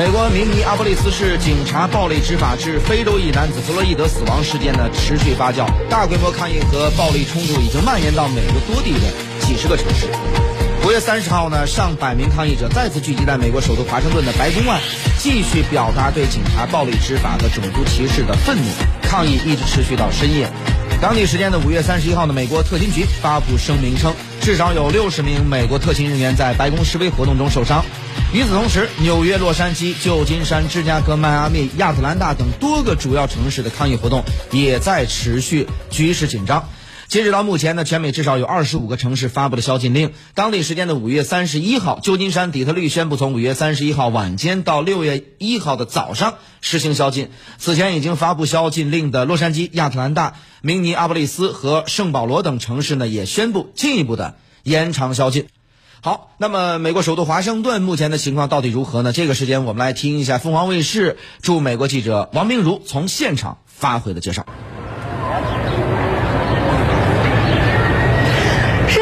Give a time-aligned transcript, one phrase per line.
[0.00, 10.06] 美国明尼阿波利斯市警察暴力执法致非洲裔男子弗洛伊德死亡事件呢持续发酵，大规模抗议和暴力冲突已经蔓延到美国多地的几十个城市。
[10.86, 14.80] 五月三十号呢，上百名抗议者再次聚集在美国首都华盛顿的白宫外，
[15.18, 18.64] 继续表达对警察暴力执法和种族歧视的愤怒。
[19.02, 20.48] 抗议一直持续到深夜。
[20.98, 27.84] 当地时间的五月三十一号呢，美国特勤局发布声明称，至少有六十名美国特勤人员在白宫示威活动中受伤。
[28.32, 36.66] 与此同时，纽约、洛杉矶、旧金山、芝加哥、迈阿密、亚特兰大等多个主要城市的抗议活动也在持续，局势紧张。
[37.10, 40.12] 截止到目前呢，全美至少有二十五个城市发布了宵禁令。
[40.34, 47.30] 当地时间的五月三十一号，旧金山、底特律宣布从五月三十一号晚间到六月一号的早上实行宵禁。
[47.58, 55.48] 此前已经发布宵禁令的洛杉矶、亚特兰大、明尼阿波利斯和圣保罗等城市呢，也宣布进一步的延长宵禁。
[56.02, 59.12] 好，那么美国首都华盛顿目前的情况到底如何呢？
[59.12, 64.46] 这个时间我们来听一下凤凰卫视驻美国记者王明如从现场发回的介绍。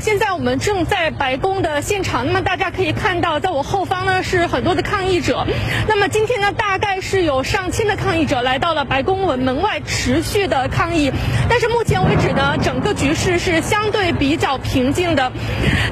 [0.00, 5.46] 现在我们正在白宫的现场，那么大家可以看到，在我后方呢是很多的抗议者。
[5.86, 11.12] 那么今天呢，大概是有上千的抗议者来到了白宫门门外持续的抗议。
[11.50, 15.30] 但是目前为止呢，整个局势是相对比较平静的。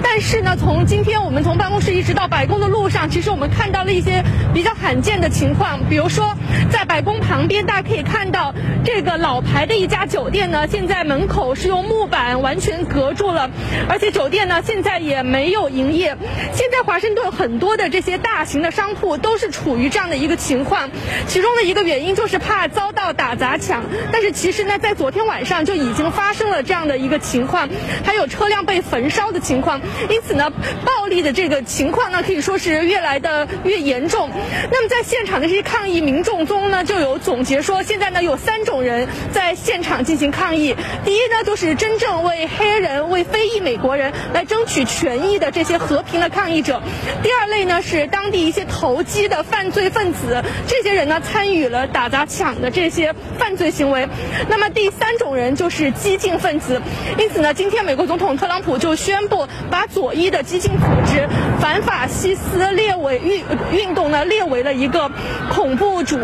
[0.03, 5.81] 但是呢，从今天我们从办公室一直到白宫的路上，其实我们看到了一些比较罕见的情况。
[5.91, 6.35] 比如说，
[6.71, 13.51] 在白宫旁边，大家可以看到这个老牌的一家酒店呢，现在门口是用木板完全隔住了，
[13.89, 16.17] 而而且酒店呢，现在也没有营业。
[16.55, 20.89] 现在华盛顿很多的这些大型的商铺都是处于这样的一个情况，
[21.27, 23.83] 其中的一个原因就是怕遭到打砸抢。
[24.13, 27.69] 但是其实呢，在昨天晚上就已经发生了这样的一个情况，
[28.05, 29.81] 还有车辆被焚烧的情况。
[30.09, 30.49] 因此呢，
[30.85, 34.31] 暴力的这个情况呢，可以说是越来的越严重。
[34.71, 40.77] 那么在现场的这些抗议民众中呢，就有总结说，现在呢有三种人在现场进行抗议。
[41.05, 43.88] 第一呢，就是真正为黑人、为非裔美国。
[43.89, 46.83] 国人来争取权益的这些和平的抗议者，
[47.23, 54.07] 第二类呢是当地一些投机的犯罪分子，这些人呢参与了打砸抢的这些犯罪行为。
[54.47, 56.83] 那么第三种人就是激进分子。
[57.17, 61.27] 因此呢，今天美国总统特朗普就宣布把左翼的激进组织
[61.59, 65.11] 反法西斯列为运运动呢列为了一个
[65.51, 66.19] 恐怖主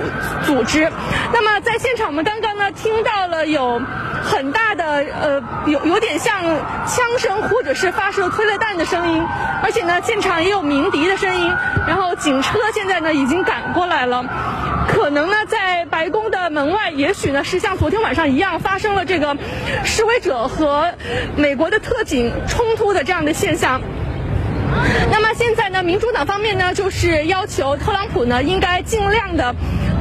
[0.45, 0.93] 组织。
[1.33, 3.81] 那么在现场，我们刚刚听到了有
[4.23, 4.85] 很大的
[5.21, 6.43] 呃有有点像
[6.87, 7.35] 枪声。
[7.45, 9.23] 或者是发射催泪弹的声音，
[9.63, 11.53] 而且呢，现场也有鸣笛的声音。
[11.87, 14.25] 然后警车现在呢已经赶过来了，
[14.89, 19.37] 可能呢在白宫的门外，也许呢是像昨天晚上一样发生了这个
[19.85, 20.95] 示威者和
[21.37, 23.81] 美国的特警冲突的这样的现象。
[25.11, 29.55] 那么现在呢，民主党方面呢就是要求特朗普呢应该尽量的。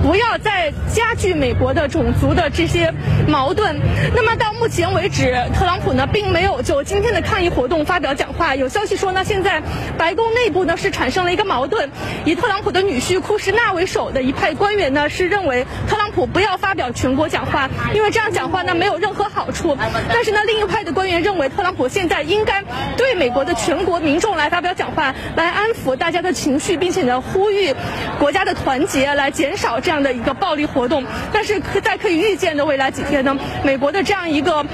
[0.04, 2.94] 不要再加剧美国的种族的这些
[3.26, 3.80] 矛盾。
[4.14, 8.54] 那么到目前为止，特朗普呢并没有就今天的抗议活动发表讲话。
[8.54, 9.64] 有消息说呢，现在
[9.98, 11.90] 白宫内部呢是产生了一个矛盾，
[12.26, 19.78] 以特朗普的女婿库什纳为首的一派官员呢是认为特朗普不要发表全国讲话，因为这样讲话呢没有任何好处。
[20.10, 22.62] 但是呢，另一派的官员认为特朗普现在应该
[22.98, 27.74] 对美国的全国民众来发表讲话，来安抚大家的情绪，并且呢呼吁
[28.20, 29.93] 国家的团结，来减少这样。
[29.94, 34.66] 这样的一个暴力活动，但是在可以预见的未来几天呢，美国的这样一个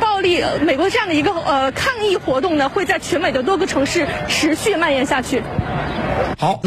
[0.00, 5.42] 暴力，美国这样的一个呃抗议活动呢，会在全美的多个城市持续蔓延下去。
[6.38, 6.58] 好。